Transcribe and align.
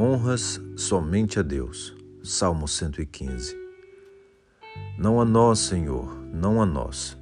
Honras 0.00 0.60
somente 0.76 1.40
a 1.40 1.42
Deus. 1.42 1.92
Salmo 2.22 2.68
115. 2.68 3.56
Não 4.96 5.20
a 5.20 5.24
nós, 5.24 5.58
Senhor, 5.58 6.16
não 6.32 6.62
a 6.62 6.66
nós, 6.66 7.18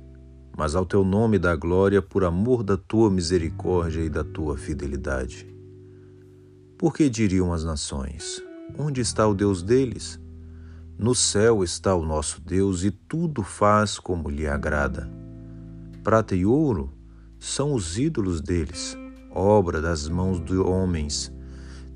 mas 0.55 0.75
ao 0.75 0.85
teu 0.85 1.03
nome 1.03 1.39
dá 1.39 1.57
glória 1.57 2.03
por 2.03 2.23
amor 2.23 2.63
da 2.63 2.77
tua 2.77 3.11
misericórdia 3.11 4.03
e 4.03 4.11
da 4.11 4.23
tua 4.23 4.59
fidelidade. 4.59 5.47
Por 6.77 6.93
que 6.93 7.09
diriam 7.09 7.51
as 7.51 7.65
nações: 7.65 8.43
Onde 8.79 9.01
está 9.01 9.27
o 9.27 9.33
Deus 9.33 9.63
deles? 9.63 10.21
No 10.99 11.15
céu 11.15 11.65
está 11.65 11.95
o 11.95 12.05
nosso 12.05 12.43
Deus 12.43 12.85
e 12.85 12.91
tudo 12.91 13.43
faz 13.43 13.99
como 13.99 14.29
lhe 14.29 14.47
agrada. 14.47 15.11
Prata 16.05 16.37
e 16.37 16.45
ouro 16.45 16.93
são 17.39 17.73
os 17.73 17.99
ídolos 17.99 18.43
deles, 18.43 18.95
obra 19.31 19.81
das 19.81 20.11
mãos 20.11 20.45
de 20.45 20.59
homens 20.59 21.35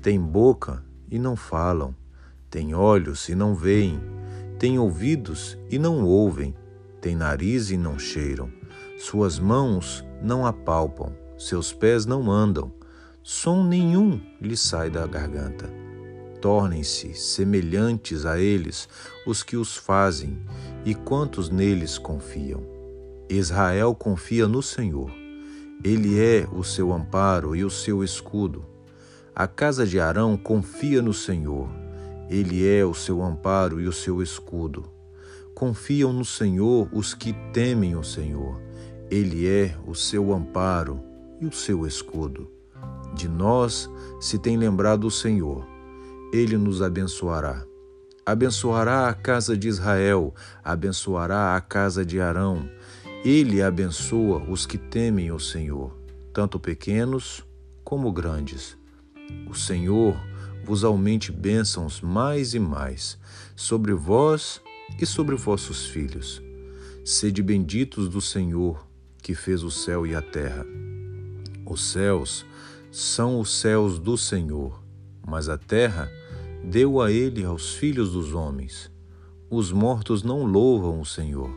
Têm 0.01 0.19
boca 0.19 0.83
e 1.11 1.19
não 1.19 1.35
falam, 1.35 1.95
têm 2.49 2.73
olhos 2.73 3.29
e 3.29 3.35
não 3.35 3.53
veem, 3.53 4.01
têm 4.57 4.79
ouvidos 4.79 5.55
e 5.69 5.77
não 5.77 6.03
ouvem, 6.03 6.55
têm 6.99 7.15
nariz 7.15 7.69
e 7.69 7.77
não 7.77 7.99
cheiram, 7.99 8.51
suas 8.97 9.37
mãos 9.37 10.03
não 10.19 10.43
apalpam, 10.43 11.13
seus 11.37 11.71
pés 11.71 12.07
não 12.07 12.31
andam, 12.31 12.71
som 13.21 13.63
nenhum 13.63 14.19
lhe 14.41 14.57
sai 14.57 14.89
da 14.89 15.05
garganta. 15.05 15.69
Tornem-se 16.41 17.13
semelhantes 17.13 18.25
a 18.25 18.39
eles 18.39 18.89
os 19.27 19.43
que 19.43 19.55
os 19.55 19.77
fazem 19.77 20.39
e 20.83 20.95
quantos 20.95 21.51
neles 21.51 21.99
confiam. 21.99 22.63
Israel 23.29 23.93
confia 23.93 24.47
no 24.47 24.63
Senhor. 24.63 25.11
Ele 25.83 26.19
é 26.19 26.47
o 26.51 26.63
seu 26.63 26.91
amparo 26.91 27.55
e 27.55 27.63
o 27.63 27.69
seu 27.69 28.03
escudo. 28.03 28.70
A 29.33 29.47
casa 29.47 29.87
de 29.87 29.97
Arão 29.97 30.35
confia 30.35 31.01
no 31.01 31.13
Senhor. 31.13 31.69
Ele 32.29 32.67
é 32.67 32.85
o 32.85 32.93
seu 32.93 33.23
amparo 33.23 33.79
e 33.79 33.87
o 33.87 33.93
seu 33.93 34.21
escudo. 34.21 34.91
Confiam 35.55 36.11
no 36.11 36.25
Senhor 36.25 36.89
os 36.91 37.13
que 37.13 37.31
temem 37.53 37.95
o 37.95 38.03
Senhor. 38.03 38.59
Ele 39.09 39.47
é 39.47 39.77
o 39.87 39.95
seu 39.95 40.33
amparo 40.33 41.01
e 41.39 41.45
o 41.45 41.51
seu 41.51 41.87
escudo. 41.87 42.51
De 43.13 43.29
nós 43.29 43.89
se 44.19 44.37
tem 44.37 44.57
lembrado 44.57 45.05
o 45.05 45.11
Senhor. 45.11 45.65
Ele 46.33 46.57
nos 46.57 46.81
abençoará. 46.81 47.63
Abençoará 48.25 49.07
a 49.07 49.13
casa 49.13 49.55
de 49.55 49.67
Israel, 49.69 50.33
abençoará 50.63 51.55
a 51.55 51.61
casa 51.61 52.05
de 52.05 52.19
Arão. 52.19 52.69
Ele 53.23 53.61
abençoa 53.61 54.43
os 54.49 54.65
que 54.65 54.77
temem 54.77 55.31
o 55.31 55.39
Senhor, 55.39 55.95
tanto 56.33 56.59
pequenos 56.59 57.45
como 57.83 58.11
grandes. 58.11 58.80
O 59.49 59.53
Senhor 59.53 60.15
vos 60.63 60.83
aumente 60.83 61.31
bênçãos 61.31 62.01
mais 62.01 62.53
e 62.53 62.59
mais 62.59 63.17
sobre 63.55 63.93
vós 63.93 64.61
e 64.99 65.05
sobre 65.05 65.35
vossos 65.35 65.87
filhos. 65.87 66.41
Sede 67.03 67.41
benditos 67.41 68.07
do 68.07 68.21
Senhor, 68.21 68.87
que 69.21 69.33
fez 69.33 69.63
o 69.63 69.71
céu 69.71 70.05
e 70.05 70.15
a 70.15 70.21
terra. 70.21 70.65
Os 71.65 71.83
céus 71.91 72.45
são 72.91 73.39
os 73.39 73.49
céus 73.59 73.97
do 73.97 74.17
Senhor, 74.17 74.83
mas 75.25 75.49
a 75.49 75.57
terra 75.57 76.09
deu 76.63 77.01
a 77.01 77.11
ele 77.11 77.43
aos 77.43 77.73
filhos 77.73 78.11
dos 78.11 78.33
homens. 78.33 78.91
Os 79.49 79.71
mortos 79.71 80.23
não 80.23 80.43
louvam 80.43 80.99
o 80.99 81.05
Senhor, 81.05 81.51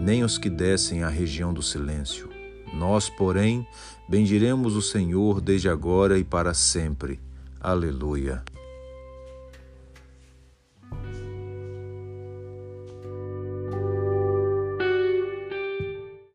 nem 0.00 0.24
os 0.24 0.38
que 0.38 0.48
descem 0.48 1.02
à 1.02 1.08
região 1.08 1.52
do 1.52 1.62
silêncio. 1.62 2.37
Nós, 2.72 3.08
porém, 3.08 3.66
bendiremos 4.08 4.76
o 4.76 4.82
Senhor 4.82 5.40
desde 5.40 5.68
agora 5.68 6.18
e 6.18 6.24
para 6.24 6.54
sempre. 6.54 7.20
Aleluia. 7.60 8.42